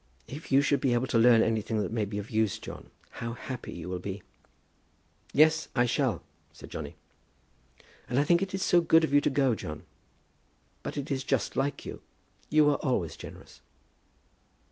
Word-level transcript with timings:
"If 0.27 0.51
you 0.51 0.63
should 0.63 0.81
be 0.81 0.95
able 0.95 1.05
to 1.05 1.19
learn 1.19 1.43
anything 1.43 1.79
that 1.83 1.91
may 1.91 2.05
be 2.05 2.17
of 2.17 2.31
use, 2.31 2.57
John, 2.57 2.89
how 3.21 3.33
happy 3.33 3.71
you 3.71 3.87
will 3.87 3.99
be." 3.99 4.23
"Yes, 5.31 5.67
I 5.75 5.85
shall," 5.85 6.23
said 6.51 6.71
Johnny. 6.71 6.95
"And 8.09 8.17
I 8.17 8.23
think 8.23 8.41
it 8.41 8.59
so 8.59 8.81
good 8.81 9.03
of 9.03 9.13
you 9.13 9.21
to 9.21 9.29
go, 9.29 9.53
John. 9.53 9.83
But 10.81 10.97
it 10.97 11.11
is 11.11 11.23
just 11.23 11.55
like 11.55 11.85
you. 11.85 12.01
You 12.49 12.65
were 12.65 12.77
always 12.83 13.15
generous." 13.15 13.61